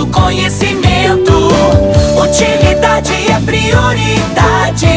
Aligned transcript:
do 0.00 0.06
conhecimento. 0.06 1.50
Utilidade 2.16 3.12
é 3.30 3.40
prioridade. 3.44 4.89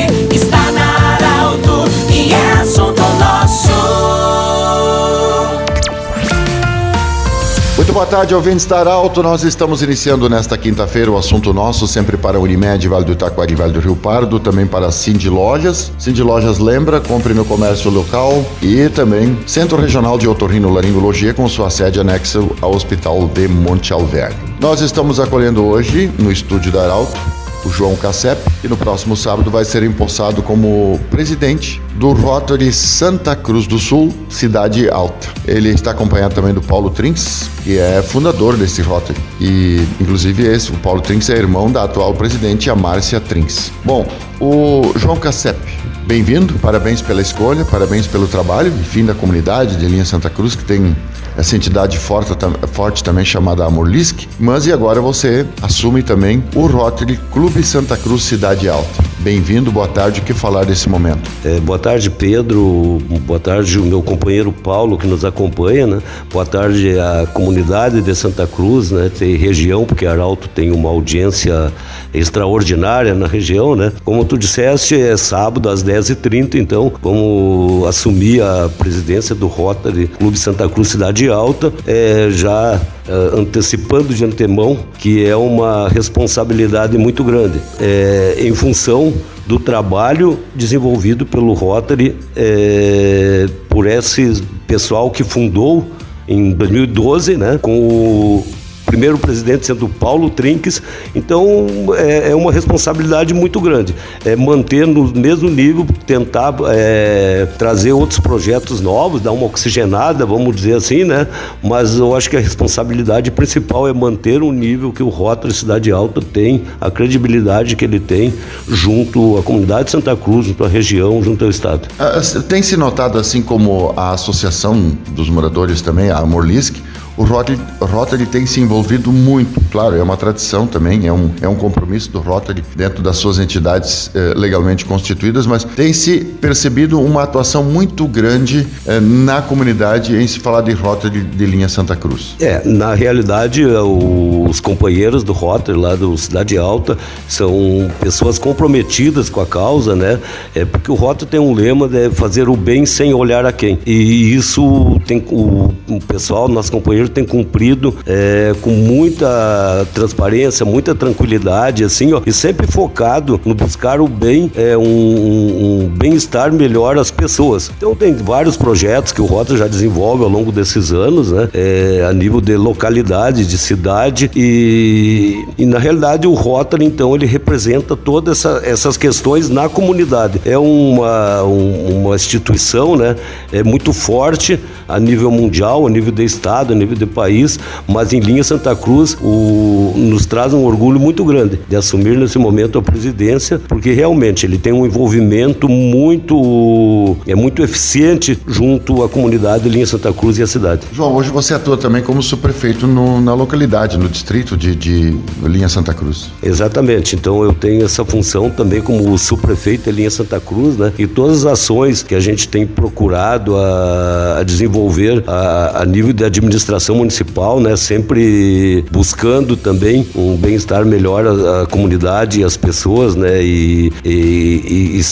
Tarde, 8.14 8.36
ouvintes 8.36 8.68
da 8.68 8.93
Alto. 8.93 9.23
Nós 9.23 9.43
estamos 9.43 9.82
iniciando 9.82 10.30
nesta 10.30 10.55
quinta-feira 10.55 11.09
o 11.09 11.18
assunto 11.18 11.52
nosso, 11.52 11.88
sempre 11.88 12.16
para 12.16 12.39
Unimed, 12.39 12.88
Vale 12.88 13.05
do 13.05 13.13
Itaquari, 13.13 13.55
Vale 13.55 13.73
do 13.73 13.80
Rio 13.80 13.95
Pardo, 13.95 14.39
também 14.39 14.68
para 14.68 14.91
Cindy 14.91 15.32
Lojas. 15.32 15.91
Cindy 15.98 16.21
Lojas 16.21 16.59
lembra, 16.59 17.02
compre 17.02 17.34
no 17.34 17.44
comércio 17.44 17.89
local 17.89 18.45
e 18.62 18.88
também 18.89 19.39
Centro 19.48 19.81
Regional 19.81 20.20
de 20.20 20.27
Otorrino 20.27 20.72
Laringologia 20.72 21.34
com 21.34 21.49
sua 21.49 21.72
sede 21.72 21.99
anexa 21.99 22.39
ao 22.62 22.76
Hospital 22.76 23.27
de 23.30 23.48
Monte 23.48 23.91
Alverne. 23.91 24.38
Nós 24.59 24.81
estamos 24.81 25.20
acolhendo 25.20 25.66
hoje, 25.66 26.11
no 26.20 26.31
estúdio 26.31 26.72
da 26.72 26.84
Arauto, 26.84 27.20
o 27.66 27.70
João 27.70 27.95
Cassep, 27.95 28.41
e 28.63 28.67
no 28.67 28.77
próximo 28.77 29.16
sábado 29.16 29.49
vai 29.49 29.66
ser 29.66 29.84
empossado 29.84 30.41
como 30.41 30.99
presidente 31.09 31.81
do 31.95 32.12
Rotary 32.12 32.72
Santa 32.72 33.36
Cruz 33.36 33.67
do 33.67 33.77
Sul, 33.77 34.13
Cidade 34.30 34.89
Alta. 34.89 35.30
Ele 35.45 35.70
está 35.70 35.91
acompanhado 35.91 36.34
também 36.34 36.53
do 36.53 36.62
Paulo 36.62 36.89
Trinks, 36.89 37.49
que 37.63 37.77
é 37.77 38.02
fundador 38.02 38.58
desse 38.58 38.81
Rotary. 38.81 39.20
E, 39.39 39.86
inclusive, 39.99 40.44
esse, 40.44 40.72
o 40.72 40.76
Paulo 40.76 41.02
Trinks 41.02 41.30
é 41.30 41.38
irmão 41.38 41.72
da 41.72 41.84
atual 41.84 42.13
presidente, 42.13 42.70
a 42.70 42.76
Márcia 42.76 43.20
Trinks. 43.20 43.72
Bom, 43.84 44.08
o 44.39 44.94
João 44.98 45.17
Cassep, 45.17 45.59
bem-vindo, 46.05 46.53
parabéns 46.59 47.02
pela 47.02 47.22
escolha, 47.22 47.64
parabéns 47.66 48.08
pelo 48.08 48.27
trabalho, 48.27 48.73
enfim, 48.81 49.05
da 49.05 49.14
comunidade 49.14 49.77
de 49.77 49.86
Linha 49.86 50.05
Santa 50.05 50.30
Cruz, 50.30 50.56
que 50.56 50.64
tem 50.64 50.95
essa 51.38 51.56
entidade 51.56 51.98
forte, 51.98 52.34
forte 52.72 53.03
também 53.03 53.26
chamada 53.26 53.66
Amorlisk, 53.66 54.28
mas 54.39 54.66
e 54.67 54.73
agora 54.73 55.02
você 55.02 55.45
assume 55.62 56.03
também 56.03 56.44
o 56.56 56.66
Rotary 56.67 57.17
Clube 57.31 57.64
Santa 57.64 57.98
Cruz 57.98 58.23
Cidade 58.23 58.70
Alta. 58.70 59.12
Bem-vindo, 59.23 59.71
boa 59.71 59.88
tarde. 59.88 60.19
O 60.19 60.23
que 60.23 60.33
falar 60.33 60.66
desse 60.66 60.89
momento? 60.89 61.31
É, 61.45 61.57
boa 61.61 61.79
tarde, 61.79 62.09
Pedro. 62.09 63.02
Boa 63.25 63.39
tarde, 63.39 63.79
o 63.79 63.85
meu 63.85 64.02
companheiro 64.02 64.52
Paulo, 64.52 64.97
que 64.97 65.07
nos 65.07 65.23
acompanha, 65.23 65.88
né? 65.88 66.02
Boa 66.29 66.45
tarde 66.45 66.99
à 66.99 67.25
comunidade 67.27 68.01
de 68.01 68.13
Santa 68.13 68.45
Cruz, 68.45 68.91
né? 68.91 69.09
Tem 69.17 69.38
região, 69.38 69.85
porque 69.85 70.05
Arauto 70.05 70.49
tem 70.49 70.71
uma 70.71 70.89
audiência 70.89 71.71
extraordinária 72.13 73.13
na 73.13 73.25
região, 73.25 73.77
né? 73.77 73.94
Como 74.03 74.25
tu 74.25 74.38
disseste, 74.38 74.99
é 74.99 75.16
sábado 75.16 75.69
às 75.69 75.81
10h30, 75.81 76.55
então 76.55 76.91
vamos 77.01 77.88
assumir 77.88 78.44
a 78.44 78.69
presidência 78.77 79.33
do 79.33 79.47
Rotary 79.47 80.07
Clube 80.07 80.38
Santa 80.38 80.67
Cruz 80.67 80.89
Cidade 80.89 81.29
Alta, 81.29 81.71
é, 81.88 82.27
já 82.29 82.77
Uh, 83.06 83.40
antecipando 83.40 84.14
de 84.14 84.23
antemão 84.23 84.80
que 84.98 85.26
é 85.26 85.36
uma 85.36 85.90
responsabilidade 85.90 86.98
muito 86.98 87.22
grande 87.22 87.59
é, 87.78 88.38
em 88.40 88.56
função 88.56 89.14
do 89.46 89.59
trabalho 89.59 90.40
desenvolvido 90.56 91.26
pelo 91.26 91.52
Rotary 91.52 92.16
é, 92.34 93.46
por 93.68 93.88
esse 93.88 94.42
pessoal 94.66 95.12
que 95.12 95.24
fundou 95.24 95.86
em 96.28 96.52
2012, 96.52 97.38
né, 97.38 97.59
com 97.62 97.78
o 97.78 98.48
primeiro 98.86 99.17
presidente 99.17 99.66
sendo 99.66 99.88
Paulo 99.88 100.30
Trinques, 100.30 100.81
então 101.16 101.67
é, 101.95 102.31
é 102.31 102.36
uma 102.36 102.52
responsabilidade 102.52 103.34
muito 103.34 103.59
grande. 103.59 103.95
É 104.25 104.36
manter 104.36 104.86
no 104.88 105.08
mesmo 105.14 105.50
nível, 105.50 105.86
tentar 106.06 106.53
é, 106.67 107.48
trazer 107.58 107.94
outros 107.94 108.20
projetos 108.20 108.81
novos, 108.81 109.22
dar 109.22 109.31
uma 109.31 109.45
oxigenada, 109.45 110.25
vamos 110.25 110.56
dizer 110.56 110.75
assim, 110.75 111.03
né? 111.03 111.28
Mas 111.64 111.98
eu 111.98 112.16
acho 112.16 112.30
que 112.30 112.38
a 112.38 112.40
responsabilidade 112.40 113.31
principal 113.31 113.88
é 113.88 113.94
manter 113.94 114.41
o 114.41 114.52
nível 114.52 114.91
que 114.91 115.03
o 115.03 115.09
Rotary 115.09 115.53
Cidade 115.53 115.91
Alta 115.91 116.22
tem, 116.22 116.63
a 116.80 116.91
credibilidade 116.91 117.75
que 117.75 117.86
ele 117.86 118.00
tem 118.00 118.34
junto 118.68 119.38
à 119.38 119.44
comunidade 119.44 119.86
de 119.86 119.91
Santa 119.91 120.16
Cruz, 120.16 120.47
junto 120.47 120.63
à 120.63 120.68
região, 120.68 121.22
junto 121.24 121.44
ao 121.44 121.50
Estado. 121.50 121.88
Ah, 122.00 122.22
tem 122.47 122.62
se 122.62 122.78
notado, 122.78 123.18
assim 123.18 123.41
como 123.41 123.94
a 123.96 124.12
Associação 124.12 124.97
dos 125.12 125.30
Moradores 125.30 125.81
também, 125.81 126.09
a 126.09 126.22
Morlisk, 126.25 126.75
o 127.16 127.24
Rotary, 127.24 127.59
Rotary 127.79 128.25
tem 128.25 128.46
se 128.46 128.59
envolvido 128.59 129.12
muito, 129.12 129.62
claro, 129.72 129.96
é 129.96 130.03
uma 130.03 130.18
tradição 130.18 130.66
também, 130.66 131.07
é 131.07 131.13
um, 131.13 131.29
é 131.41 131.47
um 131.47 131.56
compromisso 131.56 132.12
do 132.12 132.19
Rotary 132.19 132.63
dentro 132.75 133.03
das 133.03 133.18
suas 133.18 133.40
entidades 133.40 134.09
eh, 134.16 134.34
legalmente 134.35 134.85
constituídas, 134.85 135.46
mas 135.46 135.63
tem 135.63 135.94
se 135.94 136.19
percebido 136.19 137.00
uma 137.00 137.24
atuação 137.24 137.63
muito 137.63 138.07
grande 138.07 138.68
eh, 138.88 139.00
na 139.00 139.41
comunidade 139.41 140.16
em 140.16 140.25
se 140.28 140.40
falar 140.40 140.62
de 140.62 140.72
Rotary 140.72 141.22
de 141.22 141.46
linha 141.46 141.69
Santa 141.69 141.96
Cruz. 141.96 142.35
É, 142.40 142.62
na 142.66 142.94
realidade, 142.94 143.63
os 143.66 144.59
companheiros 144.59 145.24
do 145.24 145.34
Rotary 145.34 145.78
lá 145.78 145.95
do 145.95 146.18
Cidade 146.18 146.57
Alta 146.57 146.97
são 147.28 147.90
pessoas 148.00 148.40
comprometidas 148.40 149.30
com 149.30 149.41
a 149.41 149.45
causa, 149.45 149.95
né? 149.95 150.19
É 150.56 150.66
porque 150.66 150.91
o 150.91 150.95
Rotary 150.95 151.30
tem 151.30 151.40
um 151.40 151.53
lema 151.53 151.88
de 151.88 152.09
fazer 152.12 152.50
o 152.50 152.56
bem 152.56 152.85
sem 152.85 153.13
olhar 153.13 153.45
a 153.45 153.51
quem. 153.51 153.80
E 153.85 154.34
isso 154.34 155.00
tem 155.06 155.24
o, 155.30 155.74
o 155.88 156.00
pessoal, 156.00 156.47
nossos 156.47 156.69
companheiros 156.69 157.03
tem 157.09 157.25
cumprido 157.25 157.96
é, 158.06 158.53
com 158.62 158.72
muita 158.72 159.88
transparência, 159.94 160.66
muita 160.66 160.96
tranquilidade, 160.96 161.84
assim, 161.84 162.14
ó, 162.14 162.22
e 162.25 162.31
sempre 162.31 162.68
focado 162.68 163.40
no 163.46 163.53
buscar 163.53 164.02
o 164.02 164.08
bem, 164.08 164.52
é, 164.56 164.78
um, 164.78 164.84
um 164.84 165.90
bem-estar 165.90 166.52
melhor 166.52 166.97
às 166.97 167.12
pessoas. 167.12 167.72
Então 167.78 167.96
tem 167.96 168.13
vários 168.13 168.58
projetos 168.58 169.12
que 169.12 169.22
o 169.22 169.25
Rota 169.25 169.56
já 169.58 169.68
desenvolve 169.68 170.24
ao 170.24 170.30
longo 170.30 170.52
desses 170.52 170.92
anos, 170.92 171.31
né, 171.31 171.50
é, 171.53 172.06
a 172.08 172.13
nível 172.13 172.42
de 172.42 172.56
localidade, 172.56 173.46
de 173.46 173.58
cidade 173.58 174.30
e, 174.36 175.46
e 175.58 175.66
na 175.66 175.80
realidade 175.80 176.28
o 176.28 176.34
Rotary 176.34 176.86
então 176.86 177.16
ele 177.16 177.25
representa 177.25 177.96
todas 177.96 178.40
essa, 178.40 178.62
essas 178.63 178.97
questões 178.97 179.50
na 179.50 179.69
comunidade. 179.69 180.42
É 180.46 180.58
uma, 180.58 181.44
um, 181.44 182.02
uma 182.02 182.16
instituição, 182.16 182.96
né, 182.96 183.16
é 183.52 183.63
muito 183.63 183.94
forte 183.94 184.59
a 184.88 185.00
nível 185.00 185.31
mundial, 185.31 185.88
a 185.88 185.90
nível 185.90 186.12
de 186.12 186.24
estado, 186.24 186.74
a 186.74 186.75
nível 186.75 186.93
de 186.96 187.06
país, 187.06 187.59
mas 187.88 188.14
em 188.14 188.20
linha 188.20 188.44
Santa 188.44 188.76
Cruz 188.76 189.18
o, 189.22 189.94
nos 189.96 190.26
traz 190.26 190.54
um 190.54 190.64
orgulho 190.64 191.00
muito 191.00 191.24
grande 191.24 191.59
de 191.68 191.76
assumir 191.76 192.18
nesse 192.18 192.38
momento 192.38 192.78
a 192.78 192.81
presidência, 192.81 193.59
porque 193.68 193.92
realmente 193.94 194.46
ele 194.46 194.58
tem 194.58 194.74
um 194.74 194.86
envolvimento 194.86 195.68
muito 195.68 197.16
é 197.28 197.36
muito 197.36 197.64
eficiente 197.64 198.38
junto 198.48 199.04
à 199.04 199.09
comunidade 199.09 199.64
de 199.64 199.70
linha 199.70 199.86
Santa 199.86 200.12
Cruz 200.12 200.38
e 200.38 200.44
a 200.44 200.48
cidade. 200.48 200.81
João, 200.92 201.16
hoje 201.16 201.30
você 201.30 201.54
atua 201.54 201.78
também 201.78 202.02
como 202.02 202.22
subprefeito 202.22 202.88
no, 202.88 203.22
na 203.22 203.34
localidade, 203.34 203.98
no 203.98 204.08
distrito 204.10 204.58
de, 204.58 204.75
de 204.75 205.18
linha 205.44 205.70
Santa 205.70 205.94
Cruz. 205.94 206.30
Exatamente. 206.42 207.16
Então 207.16 207.44
eu 207.44 207.54
tenho 207.54 207.86
essa 207.86 208.04
função 208.06 208.50
também 208.50 208.81
como 208.81 209.18
subprefeito 209.18 209.90
de 209.90 209.92
linha 209.92 210.12
Santa 210.12 210.40
Cruz, 210.40 210.78
né? 210.78 210.92
E 210.98 211.08
todas 211.08 211.46
as 211.46 211.54
ações 211.54 212.04
que 212.04 212.16
a 212.16 212.20
gente 212.20 212.48
tem 212.48 212.66
procurado 212.66 213.56
a, 213.56 214.40
a 214.40 214.44
desenvolver 214.44 215.24
a, 215.28 215.81
a 215.81 215.86
nível 215.86 216.14
de 216.14 216.24
administração 216.24 216.82
administração 216.83 216.95
municipal, 216.95 217.59
né, 217.59 217.75
sempre 217.77 218.83
buscando 218.91 219.55
também 219.55 220.05
um 220.16 220.35
bem-estar 220.35 220.85
melhor 220.85 221.25
à, 221.25 221.61
à 221.61 221.66
comunidade 221.66 222.41
e 222.41 222.44
às 222.44 222.57
pessoas, 222.57 223.16
né, 223.16 223.41
e, 223.41 223.91
e, 224.03 224.09
e, 224.09 224.99
e 224.99 225.03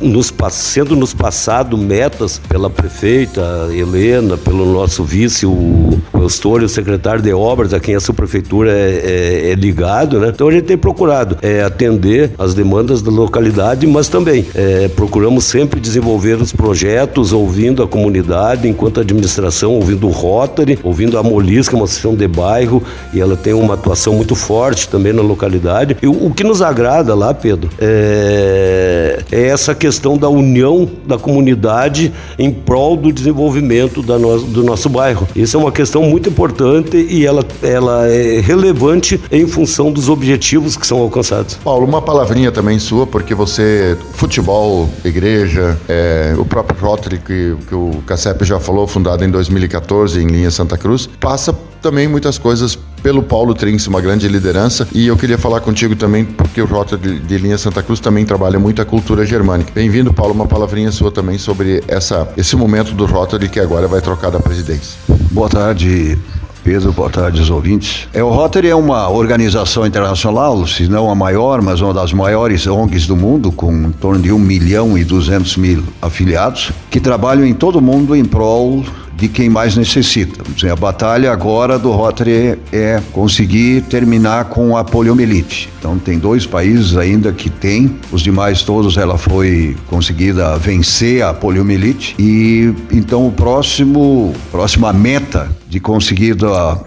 nos, 0.00 0.32
sendo 0.52 0.96
nos 0.96 1.12
passado 1.12 1.76
metas 1.76 2.40
pela 2.48 2.70
prefeita 2.70 3.68
Helena, 3.72 4.36
pelo 4.36 4.64
nosso 4.72 5.04
vice, 5.04 5.44
o, 5.44 5.98
o 6.12 6.18
Eustório, 6.18 6.66
o 6.66 6.68
secretário 6.68 7.22
de 7.22 7.32
obras, 7.32 7.74
a 7.74 7.80
quem 7.80 7.94
a 7.94 8.00
subprefeitura 8.00 8.70
é, 8.70 9.02
é, 9.04 9.50
é 9.50 9.54
ligado, 9.54 10.20
né? 10.20 10.30
Então 10.34 10.48
a 10.48 10.52
gente 10.52 10.64
tem 10.64 10.78
procurado 10.78 11.36
é, 11.42 11.62
atender 11.62 12.30
as 12.38 12.54
demandas 12.54 13.02
da 13.02 13.10
localidade, 13.10 13.86
mas 13.86 14.08
também 14.08 14.46
é, 14.54 14.88
procuramos 14.88 15.44
sempre 15.44 15.80
desenvolver 15.80 16.40
os 16.40 16.52
projetos, 16.52 17.32
ouvindo 17.32 17.82
a 17.82 17.88
comunidade, 17.88 18.68
enquanto 18.68 19.00
administração, 19.00 19.72
ouvindo 19.72 20.06
o 20.06 20.10
Rotary, 20.10 20.78
ouvindo 20.84 21.18
a 21.18 21.22
Molis, 21.22 21.68
que 21.68 21.74
é 21.74 21.78
uma 21.78 21.84
associação 21.84 22.14
de 22.14 22.28
bairro, 22.28 22.82
e 23.12 23.20
ela 23.20 23.36
tem 23.36 23.54
uma 23.54 23.74
atuação 23.74 24.14
muito 24.14 24.34
forte 24.34 24.88
também 24.88 25.12
na 25.12 25.22
localidade. 25.22 25.96
E 26.02 26.06
o, 26.06 26.26
o 26.26 26.34
que 26.34 26.44
nos 26.44 26.62
agrada 26.62 27.14
lá, 27.14 27.32
Pedro, 27.32 27.70
é, 27.78 29.22
é 29.32 29.46
essa 29.48 29.74
questão 29.74 30.16
da 30.16 30.28
união 30.28 30.88
da 31.06 31.18
comunidade 31.18 32.12
em 32.38 32.52
prol 32.52 32.96
do 32.96 33.12
desenvolvimento 33.12 34.02
da 34.02 34.18
no, 34.18 34.40
do 34.40 34.62
nosso 34.62 34.88
bairro. 34.88 35.26
Isso 35.34 35.56
é 35.56 35.60
uma 35.60 35.72
questão 35.72 36.02
muito 36.02 36.28
importante 36.28 36.96
e 36.96 37.26
ela, 37.26 37.44
ela 37.62 38.06
é 38.08 38.40
relevante 38.40 39.20
em 39.30 39.46
função 39.46 39.90
dos 39.90 40.08
objetivos 40.08 40.76
que 40.76 40.86
são 40.86 40.98
alcançados. 40.98 41.54
Paulo, 41.54 41.86
uma 41.86 42.02
palavrinha 42.02 42.52
também 42.52 42.78
sua, 42.78 43.06
porque 43.06 43.34
você, 43.34 43.96
futebol, 44.12 44.88
igreja, 45.04 45.78
é, 45.88 46.34
o 46.38 46.44
próprio 46.44 46.78
Rotary, 46.80 47.18
que, 47.18 47.56
que 47.68 47.74
o 47.74 48.02
Cassep 48.06 48.44
já 48.44 48.58
falou, 48.58 48.86
fundado 48.86 49.24
em 49.24 49.30
2014 49.30 50.20
em 50.20 50.26
linha 50.26 50.50
Santa 50.50 50.73
Cruz, 50.76 51.08
passa 51.20 51.54
também 51.80 52.08
muitas 52.08 52.38
coisas 52.38 52.78
pelo 53.02 53.22
Paulo 53.22 53.54
Trinks, 53.54 53.86
uma 53.86 54.00
grande 54.00 54.26
liderança. 54.26 54.88
E 54.90 55.06
eu 55.06 55.16
queria 55.16 55.36
falar 55.36 55.60
contigo 55.60 55.94
também, 55.94 56.24
porque 56.24 56.62
o 56.62 56.64
Rota 56.64 56.96
de, 56.96 57.18
de 57.20 57.36
Linha 57.36 57.58
Santa 57.58 57.82
Cruz 57.82 58.00
também 58.00 58.24
trabalha 58.24 58.58
muito 58.58 58.80
a 58.80 58.84
cultura 58.84 59.26
germânica. 59.26 59.70
Bem-vindo, 59.74 60.10
Paulo, 60.10 60.32
uma 60.32 60.46
palavrinha 60.46 60.90
sua 60.90 61.12
também 61.12 61.36
sobre 61.36 61.84
essa, 61.86 62.26
esse 62.34 62.56
momento 62.56 62.92
do 62.92 63.04
Rotary 63.04 63.50
que 63.50 63.60
agora 63.60 63.86
vai 63.86 64.00
trocar 64.00 64.30
da 64.30 64.40
presidência. 64.40 64.98
Boa 65.30 65.50
tarde, 65.50 66.18
Pedro, 66.64 66.92
boa 66.92 67.10
tarde 67.10 67.40
aos 67.40 67.50
ouvintes. 67.50 68.08
É, 68.14 68.24
o 68.24 68.30
Rotary 68.30 68.70
é 68.70 68.74
uma 68.74 69.10
organização 69.10 69.86
internacional, 69.86 70.66
se 70.66 70.88
não 70.88 71.10
a 71.10 71.14
maior, 71.14 71.60
mas 71.60 71.82
uma 71.82 71.92
das 71.92 72.14
maiores 72.14 72.66
ONGs 72.66 73.06
do 73.06 73.14
mundo, 73.14 73.52
com 73.52 73.70
em 73.70 73.92
torno 73.92 74.22
de 74.22 74.32
1 74.32 74.38
milhão 74.38 74.96
e 74.96 75.04
200 75.04 75.58
mil 75.58 75.84
afiliados, 76.00 76.72
que 76.90 76.98
trabalham 76.98 77.44
em 77.44 77.52
todo 77.52 77.76
o 77.76 77.82
mundo 77.82 78.16
em 78.16 78.24
prol 78.24 78.82
de 79.16 79.28
quem 79.28 79.48
mais 79.48 79.76
necessita. 79.76 80.42
A 80.70 80.76
batalha 80.76 81.32
agora 81.32 81.78
do 81.78 81.90
Rotary 81.90 82.58
é 82.72 83.00
conseguir 83.12 83.82
terminar 83.82 84.46
com 84.46 84.76
a 84.76 84.84
poliomielite. 84.84 85.68
Então 85.78 85.98
tem 85.98 86.18
dois 86.18 86.46
países 86.46 86.96
ainda 86.96 87.32
que 87.32 87.50
tem, 87.50 87.98
os 88.10 88.22
demais 88.22 88.62
todos 88.62 88.96
ela 88.96 89.18
foi 89.18 89.76
conseguida 89.86 90.56
vencer 90.56 91.22
a 91.22 91.34
poliomielite 91.34 92.14
e 92.18 92.72
então 92.90 93.26
o 93.26 93.32
próximo 93.32 94.32
próxima 94.50 94.92
meta 94.92 95.50
de 95.74 95.80
conseguir 95.80 96.36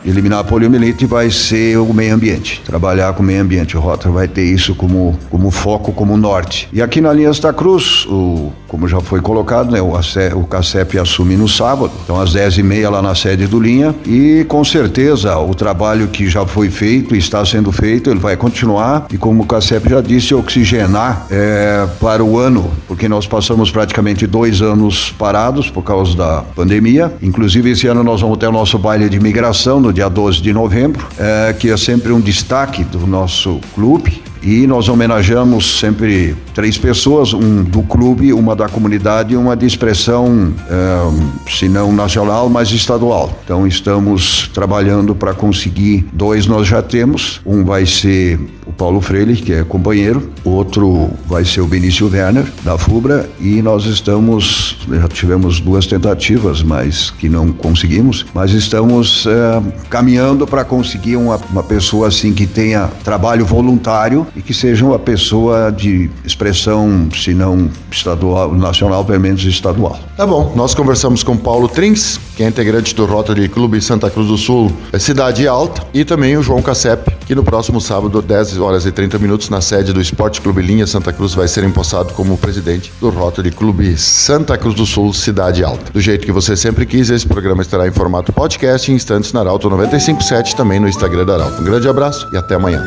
eliminar 0.05 0.39
a 0.39 0.43
poliomielite 0.45 1.05
vai 1.05 1.29
ser 1.29 1.77
o 1.77 1.93
meio 1.93 2.15
ambiente, 2.15 2.61
trabalhar 2.65 3.11
com 3.11 3.21
o 3.21 3.25
meio 3.25 3.41
ambiente. 3.41 3.75
O 3.75 3.81
Rotary 3.81 4.13
vai 4.13 4.29
ter 4.29 4.45
isso 4.45 4.73
como, 4.73 5.19
como 5.29 5.51
foco, 5.51 5.91
como 5.91 6.15
norte. 6.15 6.69
E 6.71 6.81
aqui 6.81 7.01
na 7.01 7.11
linha 7.11 7.33
Santa 7.33 7.51
Cruz, 7.51 8.05
o, 8.05 8.49
como 8.65 8.87
já 8.87 9.01
foi 9.01 9.19
colocado, 9.19 9.71
né, 9.71 9.81
o, 9.81 9.91
o 10.39 10.45
CACEP 10.45 10.97
assume 10.99 11.35
no 11.35 11.49
sábado, 11.49 11.91
então 12.01 12.17
às 12.17 12.33
10h30 12.33 12.89
lá 12.89 13.01
na 13.01 13.13
sede 13.13 13.45
do 13.45 13.59
Linha 13.59 13.93
e 14.05 14.45
com 14.47 14.63
certeza 14.63 15.37
o 15.37 15.53
trabalho 15.53 16.07
que 16.07 16.29
já 16.29 16.45
foi 16.45 16.69
feito 16.69 17.13
e 17.13 17.17
está 17.17 17.45
sendo 17.45 17.73
feito, 17.73 18.09
ele 18.09 18.21
vai 18.21 18.37
continuar 18.37 19.07
e 19.11 19.17
como 19.17 19.43
o 19.43 19.45
CACEP 19.45 19.89
já 19.89 19.99
disse, 19.99 20.33
oxigenar 20.33 21.27
é, 21.29 21.85
para 21.99 22.23
o 22.23 22.39
ano, 22.39 22.71
porque 22.87 23.09
nós 23.09 23.27
passamos 23.27 23.69
praticamente 23.69 24.25
dois 24.25 24.61
anos 24.61 25.11
parados 25.11 25.69
por 25.69 25.83
causa 25.83 26.15
da 26.15 26.43
pandemia. 26.55 27.13
Inclusive 27.21 27.71
esse 27.71 27.85
ano 27.87 28.01
nós 28.01 28.21
vamos 28.21 28.37
ter 28.37 28.47
o 28.47 28.51
nosso 28.51 28.76
nosso 28.77 28.79
baile 28.79 29.09
de 29.09 29.17
imigração 29.17 29.79
no 29.79 29.91
dia 29.91 30.07
12 30.07 30.41
de 30.41 30.53
novembro, 30.53 31.07
é, 31.17 31.53
que 31.53 31.69
é 31.69 31.77
sempre 31.77 32.11
um 32.11 32.21
destaque 32.21 32.83
do 32.83 33.05
nosso 33.07 33.59
clube. 33.73 34.21
E 34.41 34.67
nós 34.67 34.87
homenageamos 34.87 35.79
sempre 35.79 36.35
três 36.57 36.75
pessoas, 36.75 37.33
um 37.33 37.63
do 37.63 37.83
clube, 37.83 38.33
uma 38.33 38.55
da 38.55 38.67
comunidade 38.67 39.35
e 39.35 39.37
uma 39.37 39.55
de 39.55 39.67
expressão, 39.67 40.51
é, 40.67 41.51
se 41.51 41.69
não 41.69 41.93
nacional, 41.93 42.49
mas 42.49 42.71
estadual. 42.71 43.31
Então 43.43 43.67
estamos 43.67 44.49
trabalhando 44.55 45.13
para 45.13 45.35
conseguir 45.35 46.07
dois 46.11 46.47
nós 46.47 46.67
já 46.67 46.81
temos. 46.81 47.39
Um 47.45 47.63
vai 47.63 47.85
ser 47.85 48.39
o 48.67 48.73
Paulo 48.73 48.99
Freire, 48.99 49.35
que 49.35 49.53
é 49.53 49.63
companheiro, 49.63 50.29
outro 50.43 51.09
vai 51.25 51.45
ser 51.45 51.61
o 51.61 51.67
Benício 51.67 52.09
Werner, 52.11 52.45
da 52.63 52.77
FUBRA, 52.77 53.29
e 53.39 53.61
nós 53.61 53.85
estamos, 53.85 54.77
já 54.89 55.07
tivemos 55.07 55.61
duas 55.61 55.87
tentativas, 55.87 56.61
mas 56.61 57.09
que 57.09 57.29
não 57.29 57.53
conseguimos, 57.53 58.25
mas 58.33 58.51
estamos 58.51 59.25
é, 59.25 59.61
caminhando 59.89 60.45
para 60.45 60.65
conseguir 60.65 61.15
uma, 61.15 61.37
uma 61.49 61.63
pessoa 61.63 62.09
assim 62.09 62.33
que 62.33 62.45
tenha 62.45 62.87
trabalho 63.03 63.45
voluntário 63.45 64.27
e 64.35 64.41
que 64.41 64.53
seja 64.53 64.85
uma 64.85 64.99
pessoa 64.99 65.71
de 65.71 66.09
expressão, 66.25 66.46
se 66.53 67.33
não 67.33 67.69
estadual, 67.91 68.53
nacional, 68.53 69.03
pelo 69.03 69.19
menos 69.19 69.43
estadual. 69.43 69.99
Tá 70.15 70.25
bom, 70.25 70.53
nós 70.55 70.73
conversamos 70.73 71.23
com 71.23 71.37
Paulo 71.37 71.67
Trins, 71.67 72.19
que 72.35 72.43
é 72.43 72.47
integrante 72.47 72.95
do 72.95 73.05
Rotary 73.05 73.47
Clube 73.49 73.81
Santa 73.81 74.09
Cruz 74.09 74.27
do 74.27 74.37
Sul, 74.37 74.71
é 74.91 74.99
Cidade 74.99 75.47
Alta, 75.47 75.83
e 75.93 76.03
também 76.03 76.37
o 76.37 76.43
João 76.43 76.61
Cassep, 76.61 77.11
que 77.25 77.35
no 77.35 77.43
próximo 77.43 77.79
sábado, 77.79 78.21
10 78.21 78.57
horas 78.57 78.85
e 78.85 78.91
30 78.91 79.19
minutos, 79.19 79.49
na 79.49 79.61
sede 79.61 79.93
do 79.93 80.01
Esporte 80.01 80.41
Clube 80.41 80.61
Linha 80.61 80.87
Santa 80.87 81.13
Cruz, 81.13 81.33
vai 81.33 81.47
ser 81.47 81.63
empossado 81.63 82.13
como 82.13 82.37
presidente 82.37 82.91
do 82.99 83.09
Rotary 83.09 83.51
Clube 83.51 83.97
Santa 83.97 84.57
Cruz 84.57 84.75
do 84.75 84.85
Sul, 84.85 85.13
Cidade 85.13 85.63
Alta. 85.63 85.91
Do 85.91 86.01
jeito 86.01 86.25
que 86.25 86.31
você 86.31 86.55
sempre 86.55 86.85
quis, 86.85 87.09
esse 87.09 87.27
programa 87.27 87.61
estará 87.61 87.87
em 87.87 87.91
formato 87.91 88.31
podcast 88.31 88.91
em 88.91 88.95
instantes 88.95 89.33
na 89.33 89.41
Arauto 89.41 89.69
957, 89.69 90.55
também 90.55 90.79
no 90.79 90.87
Instagram 90.87 91.25
da 91.25 91.35
Arauto. 91.35 91.61
Um 91.61 91.65
grande 91.65 91.87
abraço 91.87 92.27
e 92.31 92.37
até 92.37 92.55
amanhã. 92.55 92.83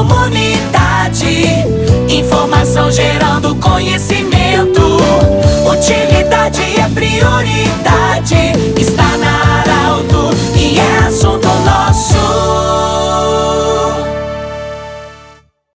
Comunidade, 0.00 1.44
informação 2.08 2.90
gerando 2.90 3.54
conhecimento, 3.56 4.80
utilidade 5.70 6.62
é 6.80 6.88
prioridade. 6.88 7.89